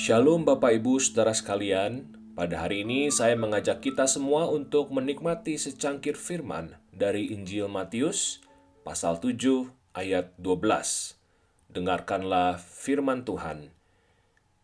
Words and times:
Shalom 0.00 0.48
Bapak 0.48 0.80
Ibu 0.80 0.96
Saudara 0.96 1.36
sekalian. 1.36 2.08
Pada 2.32 2.64
hari 2.64 2.88
ini 2.88 3.12
saya 3.12 3.36
mengajak 3.36 3.84
kita 3.84 4.08
semua 4.08 4.48
untuk 4.48 4.88
menikmati 4.88 5.60
secangkir 5.60 6.16
firman 6.16 6.72
dari 6.88 7.28
Injil 7.28 7.68
Matius 7.68 8.40
pasal 8.80 9.20
7 9.20 9.68
ayat 9.92 10.32
12. 10.40 11.20
Dengarkanlah 11.68 12.56
firman 12.56 13.28
Tuhan. 13.28 13.76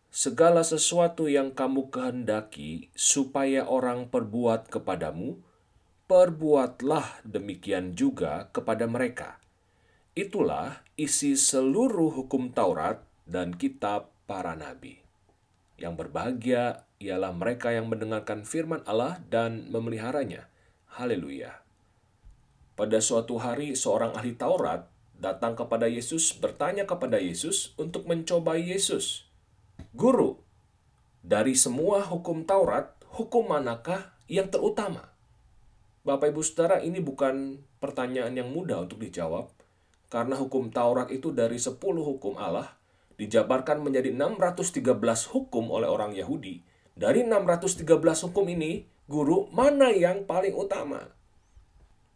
Segala 0.09 0.65
sesuatu 0.65 1.29
yang 1.29 1.53
kamu 1.53 1.93
kehendaki 1.93 2.89
supaya 2.97 3.69
orang 3.69 4.09
perbuat 4.09 4.73
kepadamu, 4.73 5.37
perbuatlah 6.09 7.21
demikian 7.21 7.93
juga 7.93 8.49
kepada 8.49 8.89
mereka. 8.89 9.37
Itulah 10.17 10.81
isi 10.97 11.37
seluruh 11.37 12.25
hukum 12.25 12.49
Taurat 12.49 13.05
dan 13.29 13.53
kitab 13.53 14.09
para 14.25 14.57
nabi. 14.57 15.06
Yang 15.77 15.93
berbahagia 16.05 16.89
ialah 16.97 17.29
mereka 17.37 17.69
yang 17.69 17.85
mendengarkan 17.85 18.41
firman 18.41 18.81
Allah 18.89 19.21
dan 19.29 19.69
memeliharanya. 19.69 20.49
Haleluya. 20.97 21.61
Pada 22.73 22.97
suatu 22.97 23.37
hari 23.37 23.77
seorang 23.77 24.17
ahli 24.17 24.33
Taurat 24.33 24.89
datang 25.17 25.53
kepada 25.53 25.85
Yesus 25.85 26.33
bertanya 26.33 26.89
kepada 26.89 27.21
Yesus 27.21 27.77
untuk 27.77 28.09
mencobai 28.09 28.61
Yesus. 28.61 29.29
Guru, 29.93 30.41
dari 31.21 31.53
semua 31.53 32.05
hukum 32.05 32.45
Taurat, 32.45 32.97
hukum 33.13 33.49
manakah 33.49 34.13
yang 34.25 34.49
terutama? 34.49 35.13
Bapak 36.01 36.33
Ibu 36.33 36.41
Saudara, 36.41 36.81
ini 36.81 37.01
bukan 37.01 37.61
pertanyaan 37.77 38.33
yang 38.33 38.49
mudah 38.49 38.85
untuk 38.85 39.01
dijawab, 39.01 39.53
karena 40.09 40.37
hukum 40.37 40.73
Taurat 40.73 41.13
itu 41.13 41.33
dari 41.33 41.61
10 41.61 41.77
hukum 41.81 42.37
Allah 42.39 42.77
dijabarkan 43.17 43.81
menjadi 43.81 44.13
613 44.13 45.33
hukum 45.33 45.73
oleh 45.73 45.89
orang 45.89 46.13
Yahudi. 46.13 46.61
Dari 46.97 47.25
613 47.25 47.85
hukum 48.29 48.45
ini, 48.49 48.85
guru, 49.05 49.49
mana 49.53 49.93
yang 49.93 50.25
paling 50.25 50.53
utama? 50.53 51.13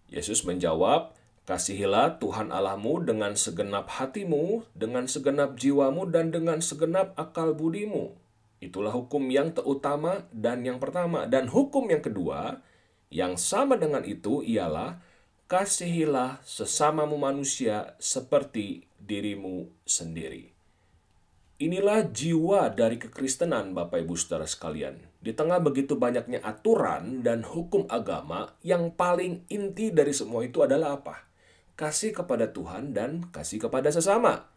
Yesus 0.10 0.46
menjawab, 0.46 1.14
Kasihilah 1.42 2.22
Tuhan 2.22 2.54
Allahmu 2.54 3.02
dengan 3.02 3.34
segenap 3.34 3.90
hatimu, 3.90 4.62
dengan 4.78 5.10
segenap 5.10 5.58
jiwamu, 5.58 6.06
dan 6.14 6.30
dengan 6.30 6.62
segenap 6.62 7.18
akal 7.18 7.58
budimu. 7.58 8.14
Itulah 8.62 8.94
hukum 8.94 9.26
yang 9.34 9.58
terutama 9.58 10.30
dan 10.30 10.62
yang 10.62 10.78
pertama. 10.78 11.26
Dan 11.26 11.50
hukum 11.50 11.90
yang 11.90 12.06
kedua, 12.06 12.62
yang 13.10 13.42
sama 13.42 13.76
dengan 13.76 14.06
itu 14.06 14.46
ialah, 14.46 15.02
Kasihilah 15.50 16.40
sesamamu 16.48 17.20
manusia 17.20 18.00
seperti 18.00 18.88
dirimu 18.96 19.68
sendiri. 19.84 20.51
Inilah 21.62 22.10
jiwa 22.10 22.74
dari 22.74 22.98
kekristenan 22.98 23.78
Bapak 23.78 24.02
Ibu 24.02 24.18
Saudara 24.18 24.50
sekalian. 24.50 24.98
Di 25.22 25.30
tengah 25.38 25.62
begitu 25.62 25.94
banyaknya 25.94 26.42
aturan 26.42 27.22
dan 27.22 27.46
hukum 27.46 27.86
agama, 27.86 28.58
yang 28.66 28.90
paling 28.98 29.46
inti 29.46 29.94
dari 29.94 30.10
semua 30.10 30.42
itu 30.42 30.66
adalah 30.66 30.98
apa? 30.98 31.30
Kasih 31.78 32.18
kepada 32.18 32.50
Tuhan 32.50 32.98
dan 32.98 33.30
kasih 33.30 33.70
kepada 33.70 33.94
sesama. 33.94 34.50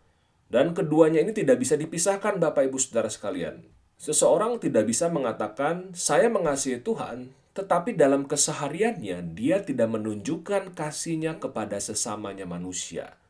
Dan 0.49 0.73
keduanya 0.73 1.21
ini 1.21 1.37
tidak 1.37 1.61
bisa 1.61 1.77
dipisahkan 1.77 2.41
Bapak 2.41 2.73
Ibu 2.73 2.81
Saudara 2.81 3.13
sekalian. 3.13 3.69
Seseorang 4.01 4.57
tidak 4.57 4.89
bisa 4.89 5.13
mengatakan, 5.13 5.93
saya 5.93 6.33
mengasihi 6.33 6.81
Tuhan, 6.81 7.37
tetapi 7.53 8.01
dalam 8.01 8.25
kesehariannya 8.25 9.37
dia 9.37 9.61
tidak 9.61 9.93
menunjukkan 9.93 10.73
kasihnya 10.73 11.37
kepada 11.37 11.77
sesamanya 11.85 12.49
manusia. 12.49 13.21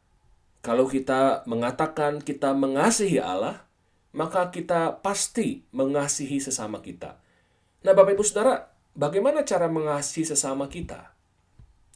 Kalau 0.64 0.88
kita 0.88 1.44
mengatakan 1.44 2.24
kita 2.24 2.56
mengasihi 2.56 3.20
Allah, 3.20 3.68
maka 4.14 4.54
kita 4.54 5.02
pasti 5.02 5.66
mengasihi 5.74 6.38
sesama 6.38 6.78
kita. 6.78 7.18
Nah, 7.82 7.92
Bapak 7.92 8.14
Ibu 8.14 8.24
Saudara, 8.24 8.70
bagaimana 8.94 9.42
cara 9.42 9.66
mengasihi 9.66 10.24
sesama 10.24 10.70
kita? 10.70 11.12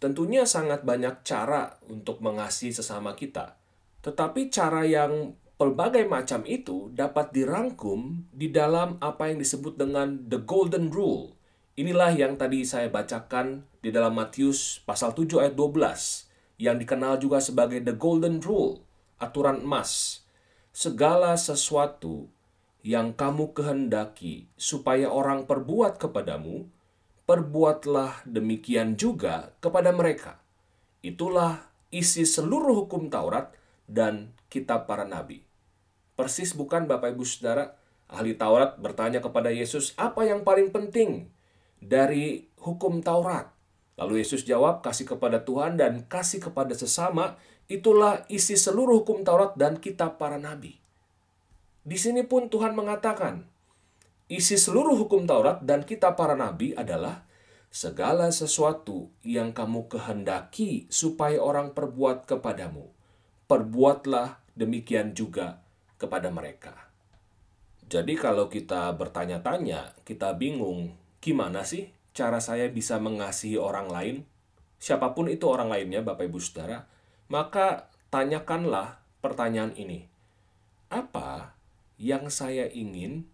Tentunya 0.02 0.42
sangat 0.44 0.82
banyak 0.82 1.22
cara 1.22 1.78
untuk 1.86 2.18
mengasihi 2.18 2.74
sesama 2.74 3.14
kita. 3.14 3.58
Tetapi 4.02 4.50
cara 4.50 4.82
yang 4.82 5.34
pelbagai 5.58 6.06
macam 6.06 6.46
itu 6.46 6.90
dapat 6.94 7.34
dirangkum 7.34 8.30
di 8.30 8.50
dalam 8.50 8.98
apa 9.02 9.30
yang 9.30 9.42
disebut 9.42 9.74
dengan 9.74 10.26
the 10.30 10.38
golden 10.38 10.90
rule. 10.90 11.34
Inilah 11.78 12.14
yang 12.14 12.34
tadi 12.38 12.66
saya 12.66 12.90
bacakan 12.90 13.66
di 13.78 13.94
dalam 13.94 14.18
Matius 14.18 14.82
pasal 14.82 15.14
7 15.14 15.38
ayat 15.42 15.54
12 15.54 16.26
yang 16.58 16.78
dikenal 16.78 17.22
juga 17.22 17.38
sebagai 17.38 17.78
the 17.82 17.94
golden 17.94 18.42
rule, 18.42 18.82
aturan 19.22 19.62
emas. 19.62 20.22
Segala 20.78 21.34
sesuatu 21.34 22.30
yang 22.86 23.10
kamu 23.10 23.50
kehendaki 23.50 24.46
supaya 24.54 25.10
orang 25.10 25.42
perbuat 25.42 25.98
kepadamu, 25.98 26.70
perbuatlah 27.26 28.22
demikian 28.22 28.94
juga 28.94 29.58
kepada 29.58 29.90
mereka. 29.90 30.38
Itulah 31.02 31.66
isi 31.90 32.22
seluruh 32.22 32.86
hukum 32.86 33.10
Taurat 33.10 33.50
dan 33.90 34.30
kitab 34.46 34.86
para 34.86 35.02
nabi. 35.02 35.42
Persis 36.14 36.54
bukan 36.54 36.86
Bapak 36.86 37.10
Ibu 37.10 37.26
Saudara, 37.26 37.74
ahli 38.06 38.38
Taurat 38.38 38.78
bertanya 38.78 39.18
kepada 39.18 39.50
Yesus, 39.50 39.98
apa 39.98 40.30
yang 40.30 40.46
paling 40.46 40.70
penting 40.70 41.26
dari 41.82 42.46
hukum 42.54 43.02
Taurat? 43.02 43.50
Lalu 43.98 44.22
Yesus 44.22 44.46
jawab, 44.46 44.86
kasih 44.86 45.10
kepada 45.10 45.42
Tuhan 45.42 45.74
dan 45.74 46.06
kasih 46.06 46.38
kepada 46.38 46.70
sesama, 46.70 47.34
itulah 47.68 48.24
isi 48.32 48.56
seluruh 48.56 49.04
hukum 49.04 49.22
Taurat 49.22 49.52
dan 49.54 49.76
kitab 49.76 50.16
para 50.16 50.40
nabi. 50.40 50.80
Di 51.84 51.96
sini 52.00 52.24
pun 52.24 52.48
Tuhan 52.48 52.72
mengatakan, 52.72 53.44
isi 54.28 54.56
seluruh 54.56 54.96
hukum 54.96 55.28
Taurat 55.28 55.60
dan 55.60 55.84
kitab 55.84 56.16
para 56.16 56.32
nabi 56.32 56.72
adalah 56.72 57.28
segala 57.68 58.32
sesuatu 58.32 59.12
yang 59.20 59.52
kamu 59.52 59.92
kehendaki 59.92 60.88
supaya 60.88 61.36
orang 61.40 61.76
perbuat 61.76 62.24
kepadamu. 62.24 62.88
Perbuatlah 63.48 64.40
demikian 64.56 65.12
juga 65.12 65.60
kepada 66.00 66.32
mereka. 66.32 66.88
Jadi 67.88 68.20
kalau 68.20 68.52
kita 68.52 68.92
bertanya-tanya, 68.96 69.96
kita 70.04 70.36
bingung, 70.36 70.92
gimana 71.24 71.64
sih 71.64 71.88
cara 72.12 72.40
saya 72.40 72.68
bisa 72.68 73.00
mengasihi 73.00 73.56
orang 73.56 73.88
lain, 73.88 74.16
siapa 74.76 75.16
pun 75.16 75.32
itu 75.32 75.48
orang 75.48 75.72
lainnya, 75.72 76.04
Bapak 76.04 76.28
Ibu 76.28 76.36
Saudara, 76.36 76.84
maka 77.28 77.92
tanyakanlah 78.12 79.00
pertanyaan 79.20 79.72
ini. 79.76 80.08
Apa 80.88 81.52
yang 82.00 82.32
saya 82.32 82.68
ingin 82.72 83.28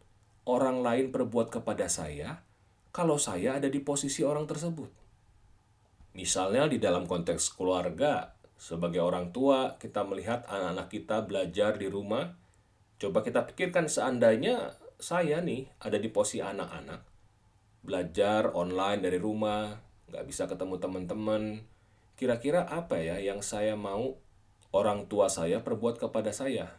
orang 0.44 0.82
lain 0.82 1.14
perbuat 1.14 1.54
kepada 1.54 1.86
saya 1.86 2.42
kalau 2.90 3.18
saya 3.18 3.58
ada 3.62 3.70
di 3.70 3.78
posisi 3.78 4.26
orang 4.26 4.46
tersebut? 4.50 4.90
Misalnya 6.14 6.70
di 6.70 6.78
dalam 6.78 7.10
konteks 7.10 7.54
keluarga, 7.58 8.34
sebagai 8.54 9.02
orang 9.02 9.34
tua, 9.34 9.74
kita 9.82 10.06
melihat 10.06 10.46
anak-anak 10.46 10.86
kita 10.90 11.26
belajar 11.26 11.74
di 11.74 11.90
rumah. 11.90 12.38
Coba 13.02 13.26
kita 13.26 13.42
pikirkan 13.50 13.90
seandainya 13.90 14.78
saya 15.02 15.42
nih 15.42 15.66
ada 15.82 15.98
di 15.98 16.06
posisi 16.06 16.38
anak-anak 16.38 17.14
belajar 17.84 18.48
online 18.56 19.04
dari 19.04 19.20
rumah, 19.20 19.76
nggak 20.08 20.24
bisa 20.24 20.48
ketemu 20.48 20.80
teman-teman. 20.80 21.42
Kira-kira 22.14 22.66
apa 22.70 23.02
ya 23.02 23.18
yang 23.18 23.42
saya 23.42 23.74
mau 23.74 24.18
orang 24.70 25.10
tua 25.10 25.26
saya 25.26 25.62
perbuat 25.66 25.98
kepada 25.98 26.30
saya? 26.30 26.78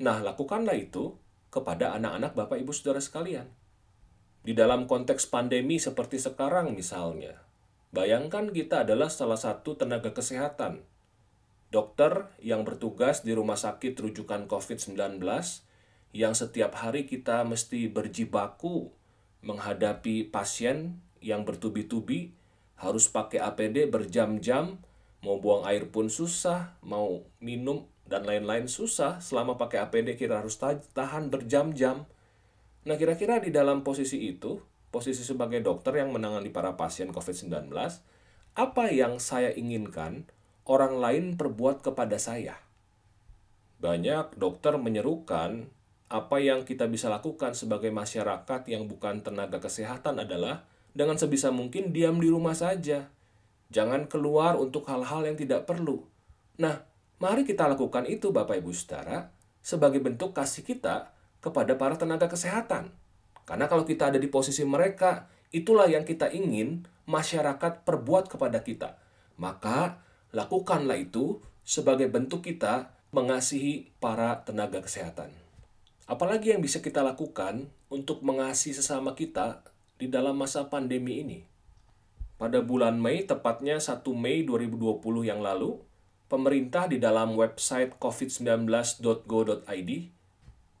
Nah, 0.00 0.20
lakukanlah 0.20 0.76
itu 0.76 1.16
kepada 1.48 1.96
anak-anak 1.96 2.36
Bapak 2.36 2.60
Ibu 2.60 2.74
Saudara 2.74 3.00
sekalian. 3.00 3.48
Di 4.44 4.52
dalam 4.52 4.84
konteks 4.84 5.30
pandemi 5.30 5.80
seperti 5.80 6.20
sekarang 6.20 6.76
misalnya, 6.76 7.40
bayangkan 7.96 8.52
kita 8.52 8.84
adalah 8.84 9.08
salah 9.08 9.40
satu 9.40 9.72
tenaga 9.78 10.12
kesehatan. 10.12 10.84
Dokter 11.72 12.28
yang 12.44 12.66
bertugas 12.68 13.24
di 13.24 13.32
rumah 13.32 13.56
sakit 13.56 13.96
rujukan 13.96 14.44
COVID-19 14.44 15.16
yang 16.14 16.36
setiap 16.36 16.76
hari 16.76 17.08
kita 17.08 17.42
mesti 17.42 17.88
berjibaku 17.88 18.92
menghadapi 19.42 20.28
pasien 20.28 21.02
yang 21.24 21.48
bertubi-tubi, 21.48 22.36
harus 22.84 23.08
pakai 23.08 23.40
APD 23.40 23.88
berjam-jam, 23.88 24.76
mau 25.24 25.40
buang 25.40 25.64
air 25.64 25.88
pun 25.88 26.12
susah, 26.12 26.76
mau 26.84 27.24
minum 27.40 27.88
dan 28.04 28.28
lain-lain 28.28 28.68
susah. 28.68 29.24
Selama 29.24 29.56
pakai 29.56 29.80
APD 29.80 30.20
kita 30.20 30.44
harus 30.44 30.60
tahan 30.92 31.32
berjam-jam. 31.32 32.04
Nah, 32.84 32.96
kira-kira 33.00 33.40
di 33.40 33.48
dalam 33.48 33.80
posisi 33.80 34.28
itu, 34.28 34.60
posisi 34.92 35.24
sebagai 35.24 35.64
dokter 35.64 36.04
yang 36.04 36.12
menangani 36.12 36.52
para 36.52 36.76
pasien 36.76 37.08
COVID-19, 37.08 37.72
apa 38.54 38.84
yang 38.92 39.16
saya 39.16 39.50
inginkan 39.56 40.28
orang 40.68 41.00
lain 41.00 41.24
perbuat 41.40 41.80
kepada 41.80 42.20
saya? 42.20 42.60
Banyak 43.80 44.36
dokter 44.36 44.76
menyerukan 44.76 45.72
apa 46.12 46.36
yang 46.38 46.62
kita 46.62 46.86
bisa 46.86 47.08
lakukan 47.08 47.56
sebagai 47.56 47.88
masyarakat 47.88 48.68
yang 48.68 48.86
bukan 48.86 49.24
tenaga 49.24 49.58
kesehatan 49.58 50.20
adalah 50.20 50.68
dengan 50.94 51.18
sebisa 51.18 51.50
mungkin 51.50 51.90
diam 51.90 52.22
di 52.22 52.30
rumah 52.30 52.54
saja. 52.54 53.10
Jangan 53.74 54.06
keluar 54.06 54.54
untuk 54.54 54.86
hal-hal 54.86 55.26
yang 55.26 55.34
tidak 55.34 55.66
perlu. 55.66 56.06
Nah, 56.62 56.86
mari 57.18 57.42
kita 57.42 57.66
lakukan 57.66 58.06
itu 58.06 58.30
Bapak 58.30 58.62
Ibu 58.62 58.70
Saudara 58.70 59.34
sebagai 59.58 59.98
bentuk 59.98 60.30
kasih 60.32 60.62
kita 60.62 61.10
kepada 61.42 61.74
para 61.74 61.98
tenaga 61.98 62.30
kesehatan. 62.30 62.94
Karena 63.44 63.66
kalau 63.66 63.82
kita 63.84 64.08
ada 64.08 64.16
di 64.16 64.30
posisi 64.30 64.62
mereka, 64.62 65.26
itulah 65.50 65.90
yang 65.90 66.06
kita 66.06 66.30
ingin 66.32 66.86
masyarakat 67.04 67.84
perbuat 67.84 68.30
kepada 68.30 68.62
kita. 68.64 68.96
Maka 69.36 70.00
lakukanlah 70.32 70.96
itu 70.96 71.42
sebagai 71.66 72.06
bentuk 72.08 72.46
kita 72.46 72.94
mengasihi 73.10 73.90
para 73.98 74.46
tenaga 74.46 74.80
kesehatan. 74.80 75.28
Apalagi 76.04 76.52
yang 76.52 76.60
bisa 76.60 76.78
kita 76.84 77.00
lakukan 77.00 77.68
untuk 77.88 78.20
mengasihi 78.20 78.76
sesama 78.76 79.16
kita 79.16 79.64
di 79.98 80.10
dalam 80.10 80.38
masa 80.38 80.66
pandemi 80.66 81.22
ini? 81.22 81.44
Pada 82.34 82.60
bulan 82.60 82.98
Mei, 82.98 83.22
tepatnya 83.22 83.78
1 83.78 84.02
Mei 84.18 84.42
2020 84.42 85.00
yang 85.24 85.38
lalu, 85.38 85.78
pemerintah 86.26 86.90
di 86.90 86.98
dalam 86.98 87.38
website 87.38 87.94
covid19.go.id 88.02 89.90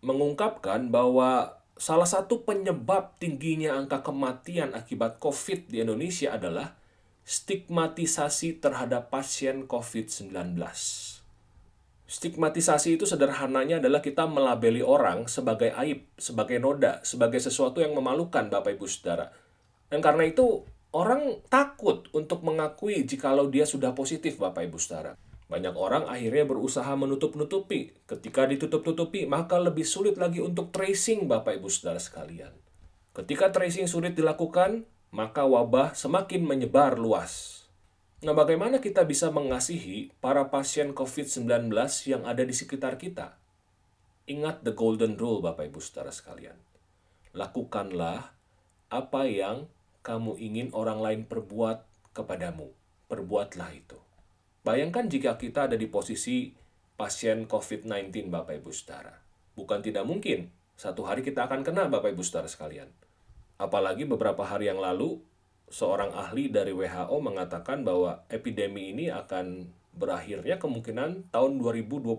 mengungkapkan 0.04 0.92
bahwa 0.92 1.56
salah 1.80 2.06
satu 2.06 2.44
penyebab 2.44 3.16
tingginya 3.18 3.74
angka 3.78 4.04
kematian 4.04 4.74
akibat 4.76 5.18
COVID 5.18 5.72
di 5.72 5.80
Indonesia 5.82 6.34
adalah 6.36 6.76
stigmatisasi 7.24 8.60
terhadap 8.60 9.08
pasien 9.08 9.64
COVID-19. 9.64 10.60
Stigmatisasi 12.04 13.00
itu 13.00 13.08
sederhananya 13.08 13.80
adalah 13.80 14.04
kita 14.04 14.28
melabeli 14.28 14.84
orang 14.84 15.24
sebagai 15.24 15.72
aib, 15.72 16.04
sebagai 16.20 16.60
noda, 16.60 17.00
sebagai 17.00 17.40
sesuatu 17.40 17.80
yang 17.80 17.96
memalukan 17.96 18.52
Bapak 18.52 18.76
Ibu 18.76 18.84
Saudara. 18.84 19.32
Dan 19.88 20.04
karena 20.04 20.28
itu 20.28 20.68
orang 20.92 21.40
takut 21.48 22.12
untuk 22.12 22.44
mengakui 22.44 23.08
jikalau 23.08 23.48
dia 23.48 23.64
sudah 23.64 23.96
positif 23.96 24.36
Bapak 24.36 24.68
Ibu 24.68 24.76
Saudara. 24.76 25.16
Banyak 25.48 25.76
orang 25.76 26.04
akhirnya 26.04 26.44
berusaha 26.44 26.92
menutup-nutupi. 26.92 27.96
Ketika 28.04 28.44
ditutup-tutupi, 28.52 29.24
maka 29.24 29.56
lebih 29.56 29.88
sulit 29.88 30.20
lagi 30.20 30.44
untuk 30.44 30.76
tracing 30.76 31.24
Bapak 31.24 31.56
Ibu 31.56 31.72
Saudara 31.72 32.00
sekalian. 32.00 32.52
Ketika 33.16 33.48
tracing 33.48 33.88
sulit 33.88 34.12
dilakukan, 34.12 34.84
maka 35.08 35.48
wabah 35.48 35.96
semakin 35.96 36.44
menyebar 36.44 37.00
luas. 37.00 37.63
Nah, 38.24 38.32
bagaimana 38.32 38.80
kita 38.80 39.04
bisa 39.04 39.28
mengasihi 39.28 40.08
para 40.16 40.48
pasien 40.48 40.96
COVID-19 40.96 41.68
yang 42.08 42.24
ada 42.24 42.40
di 42.40 42.56
sekitar 42.56 42.96
kita? 42.96 43.36
Ingat 44.24 44.64
the 44.64 44.72
golden 44.72 45.20
rule, 45.20 45.44
Bapak 45.44 45.68
Ibu 45.68 45.76
Saudara 45.84 46.08
sekalian. 46.08 46.56
Lakukanlah 47.36 48.32
apa 48.88 49.28
yang 49.28 49.68
kamu 50.00 50.40
ingin 50.40 50.72
orang 50.72 51.04
lain 51.04 51.20
perbuat 51.28 51.84
kepadamu. 52.16 52.72
Perbuatlah 53.12 53.76
itu. 53.76 54.00
Bayangkan 54.64 55.04
jika 55.04 55.36
kita 55.36 55.68
ada 55.68 55.76
di 55.76 55.84
posisi 55.84 56.56
pasien 56.96 57.44
COVID-19, 57.44 58.32
Bapak 58.32 58.56
Ibu 58.56 58.72
Saudara. 58.72 59.20
Bukan 59.52 59.84
tidak 59.84 60.08
mungkin, 60.08 60.48
satu 60.80 61.04
hari 61.04 61.20
kita 61.20 61.44
akan 61.44 61.60
kena, 61.60 61.92
Bapak 61.92 62.16
Ibu 62.16 62.24
Saudara 62.24 62.48
sekalian. 62.48 62.88
Apalagi 63.60 64.08
beberapa 64.08 64.48
hari 64.48 64.72
yang 64.72 64.80
lalu, 64.80 65.20
seorang 65.74 66.14
ahli 66.14 66.54
dari 66.54 66.70
WHO 66.70 67.18
mengatakan 67.18 67.82
bahwa 67.82 68.22
epidemi 68.30 68.94
ini 68.94 69.10
akan 69.10 69.66
berakhirnya 69.90 70.54
kemungkinan 70.62 71.34
tahun 71.34 71.52
2022. 71.58 72.14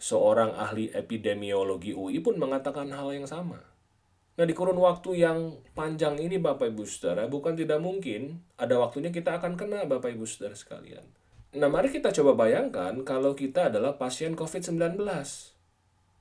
Seorang 0.00 0.58
ahli 0.58 0.90
epidemiologi 0.90 1.94
UI 1.94 2.18
pun 2.18 2.34
mengatakan 2.34 2.90
hal 2.90 3.14
yang 3.14 3.30
sama. 3.30 3.62
Nah, 4.34 4.48
di 4.48 4.56
kurun 4.56 4.80
waktu 4.80 5.22
yang 5.22 5.60
panjang 5.76 6.16
ini 6.18 6.40
Bapak 6.40 6.72
Ibu 6.72 6.82
Saudara, 6.88 7.28
bukan 7.30 7.54
tidak 7.54 7.78
mungkin 7.78 8.42
ada 8.58 8.80
waktunya 8.80 9.12
kita 9.14 9.38
akan 9.38 9.54
kena 9.54 9.84
Bapak 9.86 10.10
Ibu 10.16 10.24
Saudara 10.26 10.56
sekalian. 10.56 11.04
Nah, 11.54 11.68
mari 11.68 11.92
kita 11.92 12.10
coba 12.10 12.34
bayangkan 12.34 13.04
kalau 13.06 13.36
kita 13.36 13.70
adalah 13.70 13.94
pasien 14.00 14.34
COVID-19. 14.34 14.98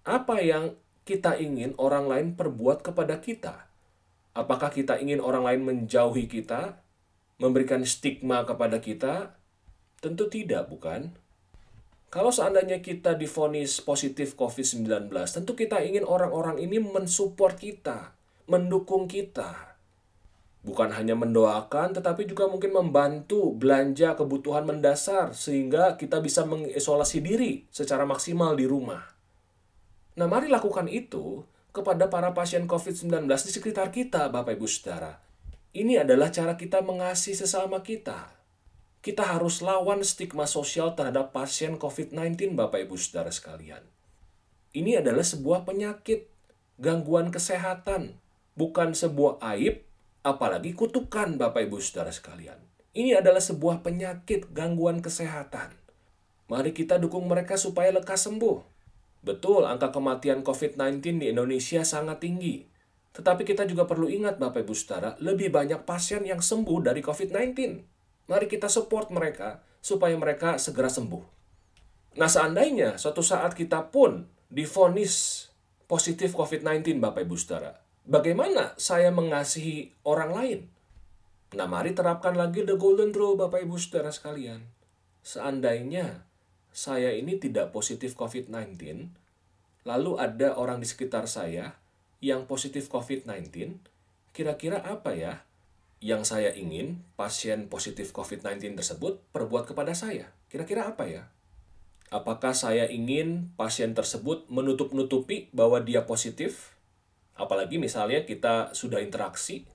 Apa 0.06 0.36
yang 0.44 0.76
kita 1.08 1.40
ingin 1.40 1.74
orang 1.80 2.12
lain 2.12 2.28
perbuat 2.36 2.84
kepada 2.84 3.24
kita? 3.24 3.69
Apakah 4.40 4.72
kita 4.72 4.96
ingin 5.04 5.20
orang 5.20 5.44
lain 5.44 5.62
menjauhi 5.68 6.32
kita, 6.32 6.80
memberikan 7.44 7.84
stigma 7.84 8.48
kepada 8.48 8.80
kita? 8.80 9.36
Tentu 10.00 10.32
tidak, 10.32 10.72
bukan? 10.72 11.12
Kalau 12.08 12.32
seandainya 12.32 12.80
kita 12.80 13.20
difonis 13.20 13.84
positif 13.84 14.40
COVID-19, 14.40 15.12
tentu 15.12 15.54
kita 15.60 15.84
ingin 15.84 16.08
orang-orang 16.08 16.58
ini 16.58 16.80
mensupport 16.80 17.54
kita, 17.54 18.16
mendukung 18.48 19.12
kita. 19.12 19.76
Bukan 20.64 20.90
hanya 20.96 21.14
mendoakan, 21.14 22.00
tetapi 22.00 22.26
juga 22.26 22.48
mungkin 22.48 22.74
membantu 22.74 23.54
belanja 23.54 24.18
kebutuhan 24.18 24.66
mendasar 24.66 25.36
sehingga 25.36 26.00
kita 26.00 26.24
bisa 26.24 26.48
mengisolasi 26.48 27.20
diri 27.22 27.68
secara 27.70 28.08
maksimal 28.08 28.56
di 28.56 28.66
rumah. 28.66 29.04
Nah, 30.18 30.26
mari 30.26 30.50
lakukan 30.50 30.90
itu 30.90 31.46
kepada 31.80 32.12
para 32.12 32.36
pasien 32.36 32.68
COVID-19 32.68 33.24
di 33.24 33.52
sekitar 33.56 33.96
kita, 33.96 34.28
Bapak 34.28 34.60
Ibu 34.60 34.68
Saudara. 34.68 35.24
Ini 35.72 36.04
adalah 36.04 36.28
cara 36.28 36.60
kita 36.60 36.84
mengasihi 36.84 37.40
sesama 37.40 37.80
kita. 37.80 38.36
Kita 39.00 39.24
harus 39.24 39.64
lawan 39.64 40.04
stigma 40.04 40.44
sosial 40.44 40.92
terhadap 41.00 41.32
pasien 41.32 41.80
COVID-19, 41.80 42.60
Bapak 42.60 42.84
Ibu 42.84 43.00
Saudara 43.00 43.32
sekalian. 43.32 43.80
Ini 44.76 45.00
adalah 45.00 45.24
sebuah 45.24 45.64
penyakit, 45.64 46.28
gangguan 46.76 47.32
kesehatan, 47.32 48.20
bukan 48.60 48.92
sebuah 48.92 49.40
aib, 49.56 49.80
apalagi 50.28 50.76
kutukan, 50.76 51.40
Bapak 51.40 51.64
Ibu 51.72 51.80
Saudara 51.80 52.12
sekalian. 52.12 52.60
Ini 52.92 53.24
adalah 53.24 53.40
sebuah 53.40 53.88
penyakit, 53.88 54.52
gangguan 54.52 55.00
kesehatan. 55.00 55.72
Mari 56.52 56.76
kita 56.76 57.00
dukung 57.00 57.32
mereka 57.32 57.56
supaya 57.56 57.96
lekas 57.96 58.28
sembuh 58.28 58.79
Betul, 59.20 59.68
angka 59.68 59.92
kematian 59.92 60.42
COVID-19 60.48 61.20
di 61.20 61.28
Indonesia 61.32 61.84
sangat 61.84 62.24
tinggi. 62.24 62.64
Tetapi 63.12 63.44
kita 63.44 63.68
juga 63.68 63.84
perlu 63.84 64.08
ingat 64.08 64.40
Bapak 64.40 64.64
Ibu 64.64 64.72
Saudara, 64.72 65.18
lebih 65.20 65.52
banyak 65.52 65.84
pasien 65.84 66.24
yang 66.24 66.40
sembuh 66.40 66.80
dari 66.80 67.04
COVID-19. 67.04 67.58
Mari 68.32 68.46
kita 68.48 68.72
support 68.72 69.12
mereka 69.12 69.60
supaya 69.84 70.16
mereka 70.16 70.56
segera 70.56 70.88
sembuh. 70.88 71.24
Nah, 72.16 72.30
seandainya 72.32 72.96
suatu 72.96 73.20
saat 73.20 73.58
kita 73.58 73.92
pun 73.92 74.24
difonis 74.48 75.46
positif 75.90 76.32
COVID-19 76.38 77.02
Bapak 77.02 77.26
Ibu 77.28 77.36
Saudara, 77.36 77.76
bagaimana 78.08 78.78
saya 78.80 79.12
mengasihi 79.12 80.00
orang 80.08 80.32
lain? 80.32 80.60
Nah, 81.58 81.66
mari 81.66 81.98
terapkan 81.98 82.38
lagi 82.38 82.62
the 82.62 82.78
golden 82.78 83.10
rule 83.10 83.36
Bapak 83.36 83.66
Ibu 83.66 83.76
Saudara 83.82 84.14
sekalian. 84.14 84.70
Seandainya 85.26 86.29
saya 86.74 87.12
ini 87.16 87.38
tidak 87.42 87.74
positif 87.76 88.14
COVID-19, 88.16 88.78
lalu 89.88 90.12
ada 90.18 90.56
orang 90.56 90.80
di 90.80 90.88
sekitar 90.88 91.26
saya 91.26 91.76
yang 92.20 92.46
positif 92.46 92.92
COVID-19, 92.92 93.80
kira-kira 94.36 94.84
apa 94.84 95.16
ya 95.16 95.34
yang 96.00 96.24
saya 96.24 96.56
ingin 96.56 97.04
pasien 97.20 97.68
positif 97.68 98.16
COVID-19 98.16 98.80
tersebut 98.80 99.20
perbuat 99.36 99.68
kepada 99.68 99.92
saya? 99.92 100.32
Kira-kira 100.48 100.88
apa 100.88 101.08
ya? 101.08 101.28
Apakah 102.10 102.58
saya 102.58 102.90
ingin 102.90 103.54
pasien 103.54 103.94
tersebut 103.94 104.50
menutup-nutupi 104.50 105.52
bahwa 105.54 105.84
dia 105.84 106.08
positif? 106.08 106.74
Apalagi 107.38 107.78
misalnya 107.78 108.26
kita 108.26 108.74
sudah 108.74 109.00
interaksi, 109.00 109.70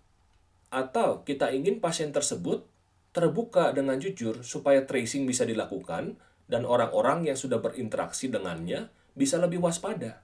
atau 0.74 1.22
kita 1.22 1.54
ingin 1.54 1.78
pasien 1.78 2.10
tersebut 2.10 2.66
terbuka 3.14 3.70
dengan 3.70 3.94
jujur 4.02 4.42
supaya 4.42 4.82
tracing 4.82 5.22
bisa 5.22 5.46
dilakukan 5.46 6.18
dan 6.50 6.68
orang-orang 6.68 7.28
yang 7.28 7.38
sudah 7.38 7.60
berinteraksi 7.60 8.28
dengannya 8.28 8.92
bisa 9.16 9.40
lebih 9.40 9.62
waspada. 9.62 10.20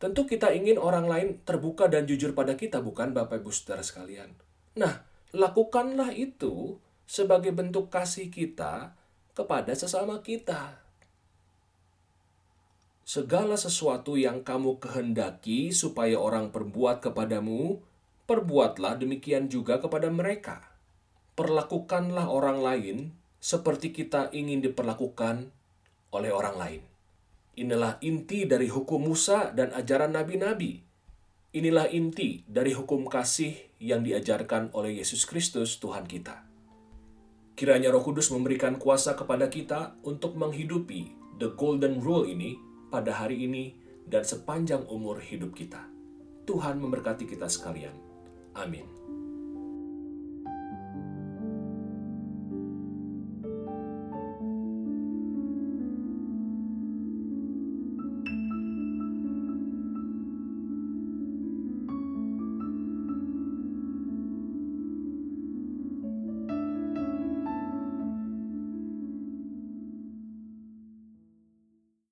Tentu 0.00 0.24
kita 0.24 0.52
ingin 0.56 0.80
orang 0.80 1.04
lain 1.04 1.28
terbuka 1.44 1.84
dan 1.84 2.08
jujur 2.08 2.32
pada 2.32 2.56
kita, 2.56 2.80
bukan 2.80 3.12
Bapak 3.12 3.44
Ibu 3.44 3.52
Saudara 3.52 3.84
sekalian. 3.84 4.32
Nah, 4.80 5.04
lakukanlah 5.36 6.16
itu 6.16 6.80
sebagai 7.04 7.52
bentuk 7.52 7.92
kasih 7.92 8.32
kita 8.32 8.96
kepada 9.36 9.76
sesama 9.76 10.24
kita. 10.24 10.80
Segala 13.04 13.58
sesuatu 13.58 14.14
yang 14.14 14.46
kamu 14.46 14.78
kehendaki 14.78 15.74
supaya 15.74 16.14
orang 16.16 16.54
perbuat 16.54 17.02
kepadamu, 17.02 17.82
perbuatlah 18.30 18.96
demikian 19.02 19.50
juga 19.50 19.82
kepada 19.82 20.06
mereka. 20.08 20.62
Perlakukanlah 21.34 22.30
orang 22.30 22.58
lain 22.62 22.96
seperti 23.40 23.90
kita 23.90 24.28
ingin 24.36 24.60
diperlakukan 24.60 25.48
oleh 26.12 26.30
orang 26.30 26.56
lain. 26.60 26.82
Inilah 27.56 27.98
inti 28.04 28.46
dari 28.46 28.68
hukum 28.70 29.10
Musa 29.10 29.50
dan 29.50 29.72
ajaran 29.74 30.14
nabi-nabi. 30.14 30.80
Inilah 31.50 31.90
inti 31.90 32.46
dari 32.46 32.70
hukum 32.70 33.10
kasih 33.10 33.74
yang 33.82 34.06
diajarkan 34.06 34.70
oleh 34.76 35.02
Yesus 35.02 35.26
Kristus 35.26 35.82
Tuhan 35.82 36.06
kita. 36.06 36.46
Kiranya 37.58 37.90
Roh 37.90 38.06
Kudus 38.06 38.30
memberikan 38.30 38.78
kuasa 38.78 39.18
kepada 39.18 39.50
kita 39.50 39.98
untuk 40.06 40.38
menghidupi 40.38 41.12
the 41.42 41.50
golden 41.58 41.98
rule 41.98 42.24
ini 42.24 42.56
pada 42.88 43.12
hari 43.12 43.44
ini 43.44 43.74
dan 44.06 44.22
sepanjang 44.22 44.86
umur 44.86 45.18
hidup 45.18 45.52
kita. 45.52 45.84
Tuhan 46.46 46.78
memberkati 46.78 47.26
kita 47.28 47.50
sekalian. 47.50 47.92
Amin. 48.56 48.86